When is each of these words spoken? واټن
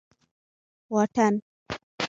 واټن 0.93 1.35